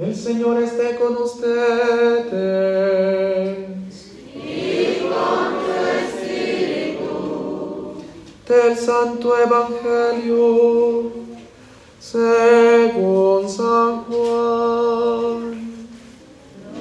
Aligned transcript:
El 0.00 0.16
Señor 0.16 0.62
esté 0.62 0.96
con 0.96 1.14
ustedes. 1.18 1.58
Y 4.34 4.98
con 5.02 5.60
tu 5.60 5.72
espíritu. 6.00 7.02
Del 8.48 8.78
Santo 8.78 9.36
Evangelio 9.36 11.12
según 12.00 13.46
San 13.46 14.04
Juan. 14.04 15.60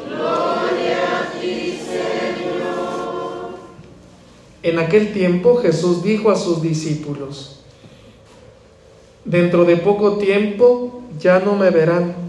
Gloria 0.07 1.19
a 1.19 1.41
ti, 1.41 1.77
Señor. 1.77 3.49
En 4.63 4.79
aquel 4.79 5.11
tiempo 5.11 5.57
Jesús 5.57 6.01
dijo 6.03 6.31
a 6.31 6.37
sus 6.37 6.61
discípulos, 6.61 7.59
Dentro 9.25 9.65
de 9.65 9.75
poco 9.75 10.13
tiempo 10.13 11.01
ya 11.19 11.39
no 11.39 11.57
me 11.57 11.69
verán 11.69 12.28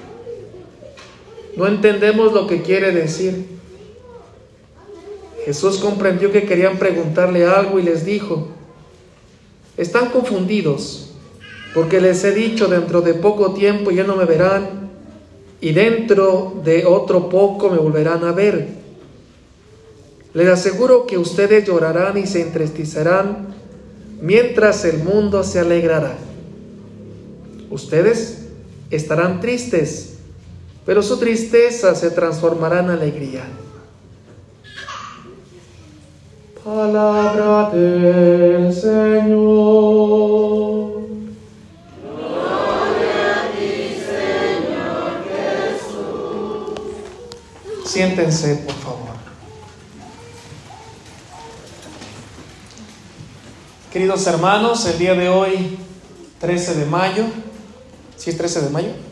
No 1.55 1.67
entendemos 1.67 2.33
lo 2.33 2.47
que 2.47 2.61
quiere 2.61 2.91
decir. 2.91 3.45
Jesús 5.45 5.77
comprendió 5.79 6.31
que 6.31 6.45
querían 6.45 6.77
preguntarle 6.77 7.45
algo 7.45 7.79
y 7.79 7.83
les 7.83 8.05
dijo, 8.05 8.47
están 9.75 10.09
confundidos 10.09 11.11
porque 11.73 12.01
les 12.01 12.23
he 12.23 12.31
dicho 12.31 12.67
dentro 12.67 13.01
de 13.01 13.13
poco 13.13 13.53
tiempo 13.53 13.91
ya 13.91 14.03
no 14.03 14.15
me 14.15 14.25
verán 14.25 14.91
y 15.61 15.71
dentro 15.71 16.61
de 16.63 16.85
otro 16.85 17.29
poco 17.29 17.69
me 17.69 17.77
volverán 17.77 18.23
a 18.23 18.31
ver. 18.31 18.67
Les 20.33 20.47
aseguro 20.47 21.05
que 21.05 21.17
ustedes 21.17 21.65
llorarán 21.65 22.17
y 22.17 22.25
se 22.25 22.41
entristecerán 22.41 23.47
mientras 24.21 24.85
el 24.85 24.99
mundo 24.99 25.43
se 25.43 25.59
alegrará. 25.59 26.17
Ustedes 27.69 28.47
estarán 28.89 29.39
tristes 29.39 30.10
pero 30.85 31.03
su 31.03 31.17
tristeza 31.17 31.93
se 31.95 32.11
transformará 32.11 32.79
en 32.79 32.89
alegría. 32.89 33.43
Palabra 36.63 37.69
del 37.71 38.73
Señor. 38.73 39.31
Gloria 42.03 43.35
a 43.35 43.51
ti, 43.51 43.97
Señor 44.05 45.23
Jesús. 45.83 46.79
Siéntense, 47.91 48.55
por 48.57 48.75
favor. 48.75 49.11
Queridos 53.91 54.25
hermanos, 54.27 54.85
el 54.85 54.97
día 54.99 55.15
de 55.15 55.29
hoy, 55.29 55.77
13 56.39 56.75
de 56.75 56.85
mayo, 56.85 57.25
¿sí 58.15 58.29
es 58.29 58.37
13 58.37 58.61
de 58.61 58.69
mayo? 58.69 59.10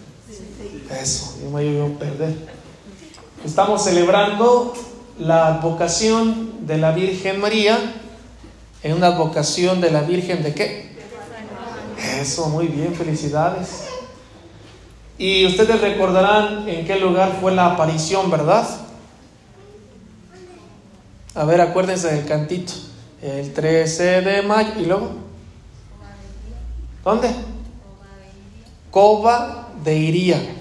Eso, 0.89 1.37
yo 1.41 1.49
me 1.51 1.65
iba 1.65 1.85
a 1.85 1.89
perder. 1.89 2.35
Estamos 3.45 3.83
celebrando 3.83 4.73
la 5.19 5.47
advocación 5.47 6.65
de 6.65 6.77
la 6.77 6.91
Virgen 6.91 7.39
María 7.39 7.77
en 8.81 8.93
una 8.93 9.07
advocación 9.07 9.81
de 9.81 9.91
la 9.91 10.01
Virgen 10.01 10.41
de 10.41 10.53
qué? 10.53 10.89
Eso, 12.19 12.49
muy 12.49 12.67
bien, 12.67 12.95
felicidades. 12.95 13.83
Y 15.17 15.45
ustedes 15.45 15.81
recordarán 15.81 16.67
en 16.67 16.85
qué 16.85 16.97
lugar 16.97 17.37
fue 17.41 17.51
la 17.51 17.67
aparición, 17.73 18.31
¿verdad? 18.31 18.67
A 21.35 21.43
ver, 21.43 21.61
acuérdense 21.61 22.13
del 22.13 22.25
cantito. 22.25 22.73
El 23.21 23.53
13 23.53 24.21
de 24.21 24.41
mayo. 24.41 24.71
¿Y 24.79 24.85
luego? 24.85 25.11
¿Dónde? 27.03 27.29
Coba 28.91 29.69
de 29.83 29.95
Iría. 29.97 30.55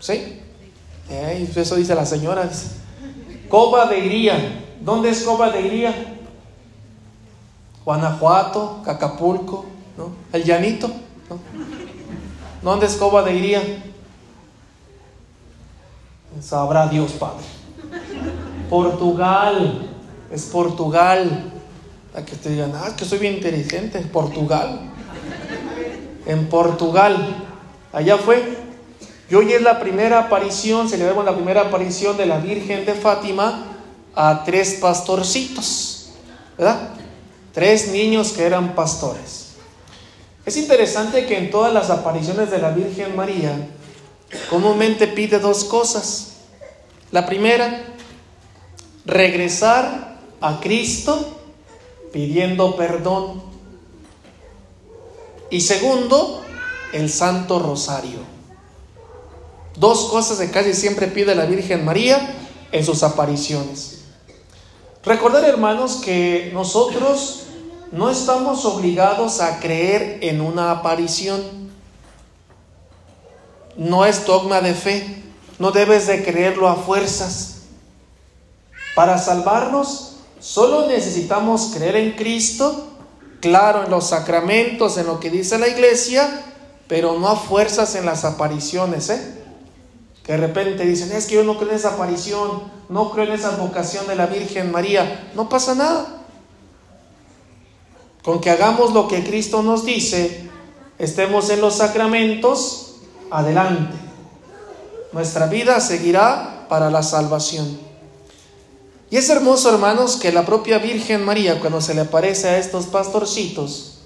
¿Sí? 0.00 0.40
eso 1.08 1.76
dice 1.76 1.94
la 1.94 2.06
señora. 2.06 2.48
Coba 3.48 3.86
de 3.86 3.98
Iría. 3.98 4.64
¿Dónde 4.80 5.10
es 5.10 5.22
Coba 5.22 5.50
de 5.50 5.62
Iría? 5.62 6.16
Guanajuato, 7.84 8.82
Cacapulco, 8.84 9.64
¿no? 9.96 10.10
El 10.32 10.44
Llanito, 10.44 10.88
¿no? 10.88 11.38
¿Dónde 12.62 12.86
es 12.86 12.96
Coba 12.96 13.22
de 13.22 13.34
Iría? 13.34 13.62
Sabrá 16.40 16.86
Dios, 16.86 17.12
Padre. 17.12 17.44
Portugal, 18.68 19.88
es 20.30 20.44
Portugal. 20.44 21.52
A 22.14 22.22
que 22.22 22.36
te 22.36 22.50
digan, 22.50 22.72
ah, 22.74 22.94
que 22.96 23.04
soy 23.04 23.18
bien 23.18 23.34
inteligente, 23.34 24.00
Portugal. 24.00 24.80
En 26.26 26.48
Portugal, 26.48 27.44
allá 27.92 28.18
fue 28.18 28.57
y 29.30 29.34
hoy 29.34 29.52
es 29.52 29.60
la 29.60 29.78
primera 29.78 30.20
aparición, 30.20 30.88
celebramos 30.88 31.24
la 31.24 31.34
primera 31.34 31.62
aparición 31.62 32.16
de 32.16 32.26
la 32.26 32.38
Virgen 32.38 32.86
de 32.86 32.94
Fátima 32.94 33.76
a 34.14 34.42
tres 34.44 34.78
pastorcitos, 34.80 36.10
¿verdad? 36.56 36.90
Tres 37.52 37.88
niños 37.88 38.32
que 38.32 38.44
eran 38.44 38.74
pastores. 38.74 39.48
Es 40.46 40.56
interesante 40.56 41.26
que 41.26 41.36
en 41.36 41.50
todas 41.50 41.74
las 41.74 41.90
apariciones 41.90 42.50
de 42.50 42.58
la 42.58 42.70
Virgen 42.70 43.14
María 43.14 43.68
comúnmente 44.48 45.06
pide 45.06 45.38
dos 45.38 45.64
cosas. 45.64 46.36
La 47.10 47.26
primera, 47.26 47.84
regresar 49.04 50.16
a 50.40 50.58
Cristo 50.60 51.38
pidiendo 52.14 52.76
perdón. 52.76 53.42
Y 55.50 55.60
segundo, 55.60 56.42
el 56.94 57.10
Santo 57.10 57.58
Rosario. 57.58 58.37
Dos 59.78 60.06
cosas 60.06 60.38
que 60.38 60.50
casi 60.50 60.74
siempre 60.74 61.06
pide 61.06 61.36
la 61.36 61.44
Virgen 61.44 61.84
María 61.84 62.34
en 62.72 62.84
sus 62.84 63.04
apariciones. 63.04 64.00
Recordar, 65.04 65.44
hermanos, 65.44 66.00
que 66.04 66.50
nosotros 66.52 67.44
no 67.92 68.10
estamos 68.10 68.64
obligados 68.64 69.40
a 69.40 69.60
creer 69.60 70.18
en 70.22 70.40
una 70.40 70.72
aparición. 70.72 71.40
No 73.76 74.04
es 74.04 74.26
dogma 74.26 74.60
de 74.60 74.74
fe. 74.74 75.22
No 75.60 75.70
debes 75.70 76.08
de 76.08 76.24
creerlo 76.24 76.68
a 76.68 76.74
fuerzas. 76.74 77.58
Para 78.96 79.16
salvarnos, 79.16 80.16
solo 80.40 80.88
necesitamos 80.88 81.70
creer 81.72 81.94
en 81.94 82.12
Cristo, 82.12 82.88
claro, 83.40 83.84
en 83.84 83.90
los 83.90 84.08
sacramentos, 84.08 84.98
en 84.98 85.06
lo 85.06 85.20
que 85.20 85.30
dice 85.30 85.56
la 85.56 85.68
iglesia, 85.68 86.42
pero 86.88 87.16
no 87.16 87.28
a 87.28 87.36
fuerzas 87.36 87.94
en 87.94 88.04
las 88.04 88.24
apariciones, 88.24 89.08
¿eh? 89.10 89.37
De 90.28 90.36
repente 90.36 90.84
dicen, 90.84 91.10
es 91.12 91.24
que 91.24 91.36
yo 91.36 91.42
no 91.42 91.56
creo 91.56 91.70
en 91.70 91.76
esa 91.76 91.94
aparición, 91.94 92.64
no 92.90 93.10
creo 93.10 93.24
en 93.24 93.32
esa 93.32 93.56
vocación 93.56 94.06
de 94.06 94.14
la 94.14 94.26
Virgen 94.26 94.70
María. 94.70 95.30
No 95.34 95.48
pasa 95.48 95.74
nada. 95.74 96.22
Con 98.22 98.38
que 98.38 98.50
hagamos 98.50 98.92
lo 98.92 99.08
que 99.08 99.24
Cristo 99.24 99.62
nos 99.62 99.86
dice, 99.86 100.50
estemos 100.98 101.48
en 101.48 101.62
los 101.62 101.76
sacramentos, 101.76 102.96
adelante. 103.30 103.96
Nuestra 105.12 105.46
vida 105.46 105.80
seguirá 105.80 106.66
para 106.68 106.90
la 106.90 107.02
salvación. 107.02 107.78
Y 109.10 109.16
es 109.16 109.30
hermoso, 109.30 109.72
hermanos, 109.72 110.16
que 110.16 110.30
la 110.30 110.44
propia 110.44 110.76
Virgen 110.76 111.24
María, 111.24 111.58
cuando 111.58 111.80
se 111.80 111.94
le 111.94 112.02
aparece 112.02 112.48
a 112.48 112.58
estos 112.58 112.84
pastorcitos, 112.84 114.00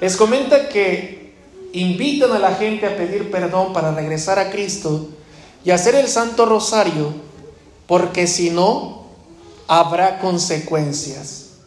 les 0.00 0.16
comenta 0.16 0.70
que 0.70 1.34
invitan 1.74 2.32
a 2.32 2.38
la 2.38 2.54
gente 2.54 2.86
a 2.86 2.96
pedir 2.96 3.30
perdón 3.30 3.74
para 3.74 3.92
regresar 3.92 4.38
a 4.38 4.50
Cristo 4.50 5.08
y 5.68 5.70
hacer 5.70 5.94
el 5.96 6.08
Santo 6.08 6.46
Rosario, 6.46 7.12
porque 7.86 8.26
si 8.26 8.48
no, 8.48 9.04
habrá 9.66 10.18
consecuencias. 10.18 11.58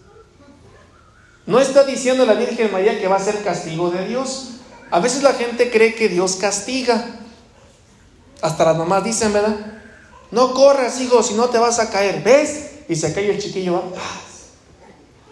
No 1.45 1.59
está 1.59 1.83
diciendo 1.83 2.25
la 2.25 2.33
Virgen 2.33 2.71
María 2.71 2.99
que 2.99 3.07
va 3.07 3.17
a 3.17 3.23
ser 3.23 3.43
castigo 3.43 3.91
de 3.91 4.07
Dios. 4.07 4.53
A 4.89 4.99
veces 4.99 5.21
la 5.21 5.33
gente 5.33 5.69
cree 5.69 5.93
que 5.93 6.09
Dios 6.09 6.37
castiga. 6.37 7.19
Hasta 8.41 8.65
las 8.65 8.75
mamás 8.75 9.03
dicen, 9.03 9.33
¿verdad? 9.33 9.55
No 10.31 10.55
corras, 10.55 10.99
hijo, 10.99 11.21
si 11.21 11.35
no 11.35 11.49
te 11.49 11.59
vas 11.59 11.77
a 11.77 11.91
caer. 11.91 12.23
¿Ves? 12.23 12.71
Y 12.89 12.95
se 12.95 13.13
cae 13.13 13.29
el 13.29 13.39
chiquillo. 13.39 13.83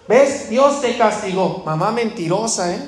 ¿Ves? 0.07 0.47
Dios 0.51 0.79
te 0.79 0.95
castigó. 0.95 1.63
Mamá 1.65 1.91
mentirosa, 1.91 2.71
¿eh? 2.71 2.79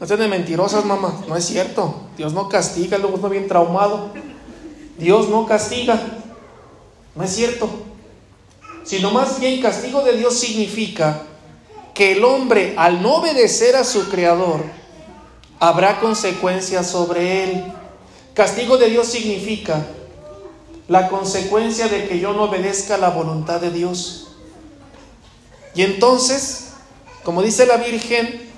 No 0.00 0.08
sean 0.08 0.18
de 0.18 0.26
mentirosas, 0.26 0.84
mamá. 0.84 1.22
No 1.28 1.36
es 1.36 1.44
cierto. 1.44 2.08
Dios 2.16 2.32
no 2.32 2.48
castiga, 2.48 2.98
luego 2.98 3.16
no 3.18 3.28
bien 3.28 3.46
traumado. 3.46 4.10
Dios 4.98 5.28
no 5.28 5.46
castiga. 5.46 6.00
No 7.14 7.24
es 7.24 7.34
cierto. 7.34 7.68
Sino 8.84 9.10
más 9.10 9.38
bien 9.40 9.60
castigo 9.60 10.02
de 10.02 10.16
Dios 10.16 10.38
significa 10.38 11.22
que 11.94 12.12
el 12.12 12.24
hombre, 12.24 12.74
al 12.76 13.02
no 13.02 13.16
obedecer 13.16 13.76
a 13.76 13.84
su 13.84 14.08
Creador, 14.08 14.64
habrá 15.58 16.00
consecuencias 16.00 16.88
sobre 16.88 17.44
él. 17.44 17.64
Castigo 18.34 18.78
de 18.78 18.88
Dios 18.88 19.06
significa 19.06 19.86
la 20.88 21.08
consecuencia 21.08 21.88
de 21.88 22.08
que 22.08 22.18
yo 22.18 22.32
no 22.32 22.44
obedezca 22.44 22.96
la 22.96 23.10
voluntad 23.10 23.60
de 23.60 23.70
Dios. 23.70 24.28
Y 25.74 25.82
entonces, 25.82 26.70
como 27.22 27.42
dice 27.42 27.66
la 27.66 27.76
Virgen, 27.76 28.50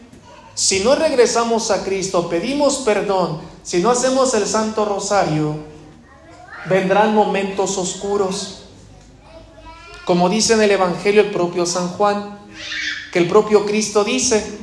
si 0.54 0.80
no 0.80 0.94
regresamos 0.94 1.70
a 1.70 1.84
Cristo, 1.84 2.28
pedimos 2.28 2.78
perdón, 2.78 3.40
si 3.62 3.80
no 3.80 3.90
hacemos 3.90 4.32
el 4.34 4.46
Santo 4.46 4.84
Rosario, 4.84 5.56
vendrán 6.66 7.14
momentos 7.14 7.78
oscuros. 7.78 8.64
Como 10.04 10.28
dice 10.28 10.54
en 10.54 10.62
el 10.62 10.70
Evangelio 10.70 11.22
el 11.22 11.30
propio 11.30 11.66
San 11.66 11.88
Juan, 11.88 12.38
que 13.12 13.18
el 13.18 13.28
propio 13.28 13.66
Cristo 13.66 14.04
dice, 14.04 14.58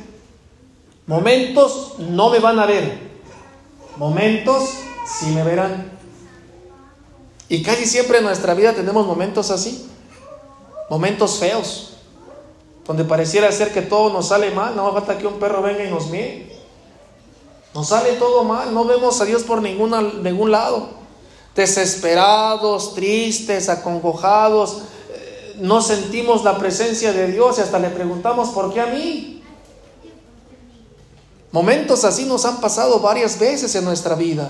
momentos 1.06 1.94
no 1.98 2.30
me 2.30 2.40
van 2.40 2.58
a 2.58 2.66
ver, 2.66 2.98
momentos 3.96 4.74
sí 5.06 5.26
me 5.26 5.42
verán. 5.42 5.92
Y 7.48 7.62
casi 7.62 7.86
siempre 7.86 8.18
en 8.18 8.24
nuestra 8.24 8.54
vida 8.54 8.74
tenemos 8.74 9.06
momentos 9.06 9.50
así, 9.50 9.88
momentos 10.88 11.38
feos, 11.38 11.96
donde 12.86 13.04
pareciera 13.04 13.50
ser 13.50 13.72
que 13.72 13.82
todo 13.82 14.12
nos 14.12 14.28
sale 14.28 14.50
mal, 14.50 14.76
no 14.76 14.92
falta 14.92 15.16
que 15.16 15.26
un 15.26 15.38
perro 15.38 15.62
venga 15.62 15.84
y 15.84 15.90
nos 15.90 16.08
mire. 16.10 16.50
Nos 17.74 17.88
sale 17.88 18.14
todo 18.14 18.42
mal, 18.44 18.74
no 18.74 18.84
vemos 18.84 19.20
a 19.20 19.24
Dios 19.24 19.44
por 19.44 19.62
ninguna, 19.62 20.02
ningún 20.02 20.50
lado. 20.50 20.99
Desesperados, 21.60 22.94
tristes, 22.94 23.68
acongojados, 23.68 24.78
eh, 25.10 25.56
no 25.58 25.82
sentimos 25.82 26.42
la 26.42 26.56
presencia 26.56 27.12
de 27.12 27.30
Dios 27.30 27.58
y 27.58 27.60
hasta 27.60 27.78
le 27.78 27.90
preguntamos, 27.90 28.48
¿por 28.48 28.72
qué 28.72 28.80
a 28.80 28.86
mí? 28.86 29.42
Momentos 31.52 32.06
así 32.06 32.24
nos 32.24 32.46
han 32.46 32.62
pasado 32.62 33.00
varias 33.00 33.38
veces 33.38 33.74
en 33.74 33.84
nuestra 33.84 34.14
vida. 34.14 34.48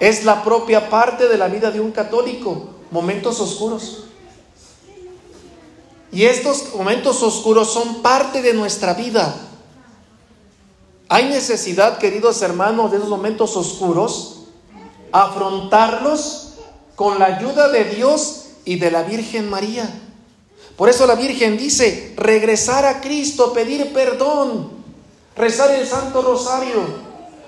Es 0.00 0.24
la 0.24 0.42
propia 0.42 0.90
parte 0.90 1.28
de 1.28 1.38
la 1.38 1.46
vida 1.46 1.70
de 1.70 1.78
un 1.78 1.92
católico, 1.92 2.70
momentos 2.90 3.38
oscuros. 3.38 4.06
Y 6.10 6.24
estos 6.24 6.74
momentos 6.74 7.22
oscuros 7.22 7.72
son 7.72 8.02
parte 8.02 8.42
de 8.42 8.52
nuestra 8.52 8.94
vida. 8.94 9.32
Hay 11.08 11.28
necesidad, 11.28 11.98
queridos 11.98 12.42
hermanos, 12.42 12.90
de 12.90 12.96
esos 12.96 13.08
momentos 13.08 13.56
oscuros, 13.56 14.33
afrontarlos 15.14 16.54
con 16.96 17.20
la 17.20 17.26
ayuda 17.26 17.68
de 17.68 17.84
Dios 17.84 18.46
y 18.64 18.80
de 18.80 18.90
la 18.90 19.04
Virgen 19.04 19.48
María. 19.48 19.88
Por 20.76 20.88
eso 20.88 21.06
la 21.06 21.14
Virgen 21.14 21.56
dice, 21.56 22.12
regresar 22.16 22.84
a 22.84 23.00
Cristo, 23.00 23.52
pedir 23.52 23.92
perdón, 23.92 24.72
rezar 25.36 25.70
el 25.70 25.86
Santo 25.86 26.20
Rosario, 26.20 26.82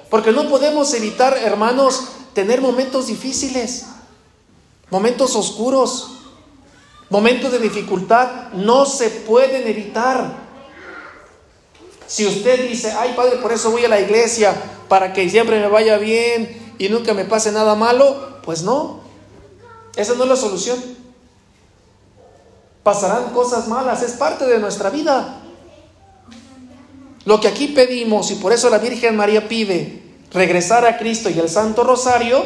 porque 0.08 0.30
no 0.30 0.48
podemos 0.48 0.94
evitar, 0.94 1.36
hermanos, 1.38 2.04
tener 2.34 2.60
momentos 2.60 3.08
difíciles, 3.08 3.86
momentos 4.88 5.34
oscuros, 5.34 6.12
momentos 7.10 7.50
de 7.50 7.58
dificultad, 7.58 8.52
no 8.52 8.86
se 8.86 9.10
pueden 9.10 9.66
evitar. 9.66 10.46
Si 12.06 12.24
usted 12.24 12.68
dice, 12.68 12.92
ay 12.92 13.14
Padre, 13.16 13.38
por 13.38 13.50
eso 13.50 13.72
voy 13.72 13.84
a 13.84 13.88
la 13.88 14.00
iglesia, 14.00 14.54
para 14.88 15.12
que 15.12 15.28
siempre 15.28 15.58
me 15.58 15.66
vaya 15.66 15.98
bien 15.98 16.65
y 16.78 16.88
nunca 16.88 17.14
me 17.14 17.24
pase 17.24 17.52
nada 17.52 17.74
malo, 17.74 18.40
pues 18.42 18.62
no, 18.62 19.00
esa 19.96 20.14
no 20.14 20.24
es 20.24 20.30
la 20.30 20.36
solución. 20.36 20.78
Pasarán 22.82 23.32
cosas 23.32 23.66
malas, 23.66 24.02
es 24.02 24.12
parte 24.12 24.46
de 24.46 24.58
nuestra 24.58 24.90
vida. 24.90 25.40
Lo 27.24 27.40
que 27.40 27.48
aquí 27.48 27.68
pedimos, 27.68 28.30
y 28.30 28.36
por 28.36 28.52
eso 28.52 28.70
la 28.70 28.78
Virgen 28.78 29.16
María 29.16 29.48
pide 29.48 30.02
regresar 30.32 30.86
a 30.86 30.96
Cristo 30.96 31.28
y 31.28 31.38
el 31.38 31.48
Santo 31.48 31.82
Rosario, 31.82 32.44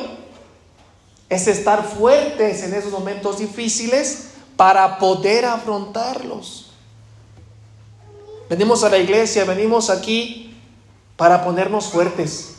es 1.28 1.46
estar 1.46 1.84
fuertes 1.84 2.62
en 2.62 2.74
esos 2.74 2.90
momentos 2.90 3.38
difíciles 3.38 4.28
para 4.56 4.98
poder 4.98 5.44
afrontarlos. 5.44 6.70
Venimos 8.48 8.82
a 8.82 8.88
la 8.88 8.98
iglesia, 8.98 9.44
venimos 9.44 9.90
aquí 9.90 10.56
para 11.16 11.44
ponernos 11.44 11.88
fuertes, 11.88 12.56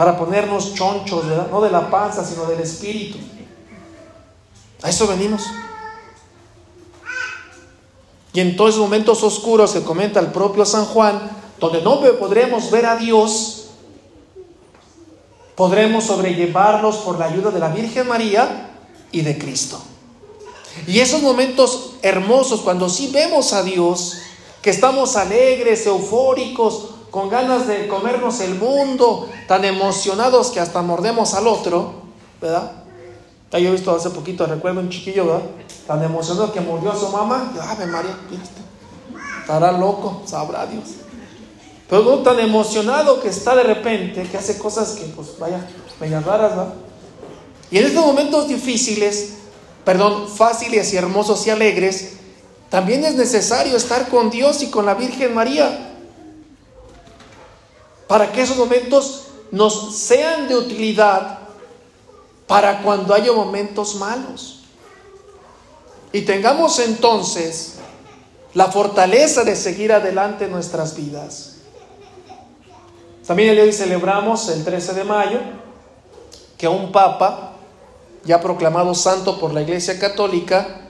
para 0.00 0.16
ponernos 0.16 0.72
chonchos, 0.72 1.28
¿verdad? 1.28 1.48
no 1.50 1.60
de 1.60 1.70
la 1.70 1.90
panza, 1.90 2.24
sino 2.24 2.46
del 2.46 2.60
espíritu. 2.60 3.18
A 4.80 4.88
eso 4.88 5.06
venimos. 5.06 5.42
Y 8.32 8.40
en 8.40 8.56
todos 8.56 8.70
esos 8.70 8.80
momentos 8.80 9.22
oscuros 9.22 9.72
que 9.72 9.82
comenta 9.82 10.18
el 10.18 10.28
propio 10.28 10.64
San 10.64 10.86
Juan, 10.86 11.20
donde 11.58 11.82
no 11.82 12.00
podremos 12.18 12.70
ver 12.70 12.86
a 12.86 12.96
Dios, 12.96 13.66
podremos 15.54 16.04
sobrellevarlos 16.04 16.96
por 16.96 17.18
la 17.18 17.26
ayuda 17.26 17.50
de 17.50 17.60
la 17.60 17.68
Virgen 17.68 18.08
María 18.08 18.70
y 19.12 19.20
de 19.20 19.36
Cristo. 19.36 19.82
Y 20.86 21.00
esos 21.00 21.20
momentos 21.20 21.96
hermosos, 22.00 22.62
cuando 22.62 22.88
sí 22.88 23.10
vemos 23.12 23.52
a 23.52 23.62
Dios, 23.62 24.16
que 24.62 24.70
estamos 24.70 25.16
alegres, 25.16 25.84
eufóricos, 25.84 26.88
con 27.10 27.28
ganas 27.28 27.66
de 27.66 27.88
comernos 27.88 28.40
el 28.40 28.54
mundo, 28.54 29.28
tan 29.48 29.64
emocionados 29.64 30.50
que 30.50 30.60
hasta 30.60 30.80
mordemos 30.82 31.34
al 31.34 31.46
otro, 31.46 31.92
¿verdad? 32.40 32.72
Ya 33.50 33.58
yo 33.58 33.70
he 33.70 33.72
visto 33.72 33.94
hace 33.94 34.10
poquito, 34.10 34.46
recuerdo 34.46 34.80
un 34.80 34.90
chiquillo, 34.90 35.26
¿verdad? 35.26 35.42
Tan 35.86 36.04
emocionado 36.04 36.52
que 36.52 36.60
mordió 36.60 36.92
a 36.92 36.96
su 36.96 37.08
mamá. 37.08 37.52
Ave 37.60 37.86
María, 37.86 38.16
estará 39.40 39.72
loco, 39.72 40.22
sabrá 40.24 40.66
Dios. 40.66 40.84
Pero 41.88 42.02
no 42.04 42.18
tan 42.18 42.38
emocionado 42.38 43.20
que 43.20 43.28
está 43.28 43.56
de 43.56 43.64
repente, 43.64 44.22
que 44.22 44.36
hace 44.36 44.56
cosas 44.56 44.90
que, 44.90 45.06
pues, 45.06 45.36
vaya, 45.40 45.66
medias 46.00 46.24
raras, 46.24 46.50
¿verdad? 46.50 46.74
Y 47.72 47.78
en 47.78 47.86
estos 47.86 48.06
momentos 48.06 48.46
difíciles, 48.46 49.34
perdón, 49.84 50.28
fáciles 50.28 50.92
y 50.92 50.96
hermosos 50.96 51.44
y 51.48 51.50
alegres, 51.50 52.12
también 52.68 53.04
es 53.04 53.16
necesario 53.16 53.76
estar 53.76 54.08
con 54.08 54.30
Dios 54.30 54.62
y 54.62 54.70
con 54.70 54.86
la 54.86 54.94
Virgen 54.94 55.34
María 55.34 55.89
para 58.10 58.32
que 58.32 58.42
esos 58.42 58.56
momentos 58.56 59.26
nos 59.52 59.94
sean 59.94 60.48
de 60.48 60.56
utilidad 60.56 61.38
para 62.48 62.82
cuando 62.82 63.14
haya 63.14 63.30
momentos 63.30 63.94
malos. 63.94 64.64
Y 66.12 66.22
tengamos 66.22 66.80
entonces 66.80 67.74
la 68.52 68.66
fortaleza 68.66 69.44
de 69.44 69.54
seguir 69.54 69.92
adelante 69.92 70.48
nuestras 70.48 70.96
vidas. 70.96 71.58
También 73.24 73.50
el 73.50 73.54
día 73.54 73.64
hoy 73.64 73.72
celebramos 73.72 74.48
el 74.48 74.64
13 74.64 74.92
de 74.94 75.04
mayo 75.04 75.38
que 76.58 76.66
a 76.66 76.70
un 76.70 76.90
papa, 76.90 77.52
ya 78.24 78.40
proclamado 78.40 78.92
santo 78.92 79.38
por 79.38 79.54
la 79.54 79.62
Iglesia 79.62 80.00
Católica, 80.00 80.80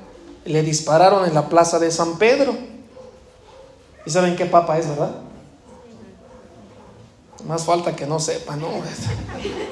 le 0.46 0.62
dispararon 0.62 1.26
en 1.26 1.34
la 1.34 1.50
plaza 1.50 1.78
de 1.78 1.90
San 1.90 2.16
Pedro. 2.16 2.54
¿Y 4.06 4.10
saben 4.10 4.36
qué 4.36 4.46
papa 4.46 4.78
es, 4.78 4.88
verdad? 4.88 5.29
Más 7.46 7.64
falta 7.64 7.96
que 7.96 8.06
no 8.06 8.20
sepa, 8.20 8.56
¿no? 8.56 8.68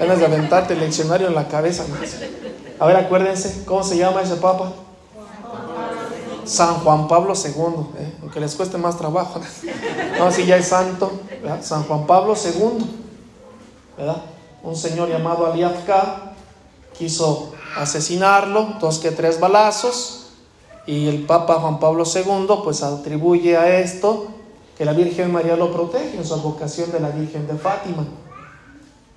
Ganas 0.00 0.18
de 0.18 0.24
aventarte 0.24 0.74
el 0.74 0.80
leccionario 0.80 1.28
en 1.28 1.34
la 1.34 1.48
cabeza. 1.48 1.84
A 2.78 2.86
ver, 2.86 2.96
acuérdense, 2.96 3.64
¿cómo 3.64 3.82
se 3.82 3.96
llama 3.96 4.22
ese 4.22 4.36
papa? 4.36 4.72
San 6.44 6.76
Juan 6.76 7.08
Pablo 7.08 7.34
II, 7.34 8.02
¿eh? 8.02 8.12
aunque 8.22 8.40
les 8.40 8.54
cueste 8.54 8.78
más 8.78 8.96
trabajo. 8.96 9.40
No, 10.18 10.30
si 10.30 10.46
ya 10.46 10.56
es 10.56 10.68
santo, 10.68 11.12
¿verdad? 11.42 11.62
San 11.62 11.84
Juan 11.84 12.06
Pablo 12.06 12.34
II, 12.34 12.86
¿verdad? 13.98 14.22
Un 14.62 14.74
señor 14.74 15.10
llamado 15.10 15.46
Aliafka 15.46 16.32
quiso 16.96 17.52
asesinarlo, 17.76 18.76
dos 18.80 18.98
que 18.98 19.10
tres 19.10 19.38
balazos, 19.38 20.30
y 20.86 21.06
el 21.08 21.26
Papa 21.26 21.60
Juan 21.60 21.78
Pablo 21.78 22.04
II 22.04 22.48
pues 22.64 22.82
atribuye 22.82 23.56
a 23.58 23.78
esto 23.80 24.28
que 24.78 24.84
la 24.84 24.92
Virgen 24.92 25.32
María 25.32 25.56
lo 25.56 25.72
protege 25.72 26.16
en 26.16 26.24
su 26.24 26.34
advocación 26.34 26.92
de 26.92 27.00
la 27.00 27.08
Virgen 27.08 27.48
de 27.48 27.54
Fátima. 27.54 28.06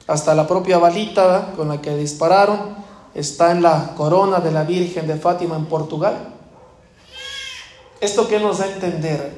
Hasta 0.08 0.34
la 0.34 0.48
propia 0.48 0.80
balita 0.80 1.53
con 1.56 1.68
la 1.68 1.80
que 1.80 1.96
dispararon 1.96 2.75
está 3.13 3.51
en 3.51 3.62
la 3.62 3.94
corona 3.96 4.39
de 4.39 4.51
la 4.51 4.63
Virgen 4.63 5.06
de 5.06 5.18
Fátima 5.18 5.56
en 5.56 5.65
Portugal. 5.65 6.34
¿Esto 8.00 8.27
qué 8.27 8.39
nos 8.39 8.58
da 8.58 8.65
a 8.65 8.72
entender? 8.72 9.34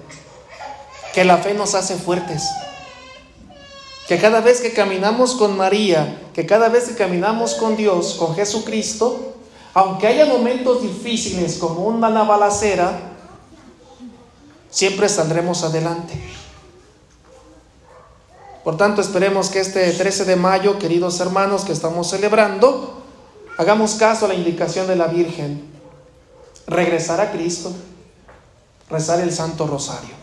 Que 1.13 1.25
la 1.25 1.38
fe 1.38 1.53
nos 1.53 1.75
hace 1.75 1.98
fuertes. 1.98 2.50
Que 4.08 4.18
cada 4.18 4.39
vez 4.39 4.62
que 4.62 4.72
caminamos 4.72 5.36
con 5.36 5.58
María, 5.58 6.22
que 6.34 6.46
cada 6.46 6.70
vez 6.70 6.86
que 6.86 6.96
caminamos 6.96 7.56
con 7.56 7.75
Dios, 7.75 8.13
con 8.13 8.34
Jesucristo, 8.34 9.34
aunque 9.74 10.08
haya 10.08 10.25
momentos 10.25 10.82
difíciles 10.82 11.58
como 11.58 11.86
una 11.86 12.24
balacera, 12.24 13.12
siempre 14.74 15.08
saldremos 15.08 15.63
adelante. 15.63 16.20
Por 18.63 18.75
tanto, 18.75 19.01
esperemos 19.01 19.50
que 19.50 19.60
este 19.60 19.92
13 19.92 20.25
de 20.25 20.36
mayo, 20.36 20.80
queridos 20.80 21.20
hermanos 21.20 21.63
que 21.63 21.74
estamos 21.74 22.10
celebrando, 22.10 23.03
hagamos 23.58 23.96
caso 23.96 24.25
a 24.25 24.30
la 24.30 24.34
indicación 24.34 24.88
de 24.88 24.96
la 24.96 25.08
Virgen. 25.08 25.72
Regresar 26.65 27.22
a 27.22 27.32
Cristo, 27.32 27.72
rezar 28.89 29.20
el 29.20 29.32
Santo 29.32 29.68
Rosario. 29.68 30.23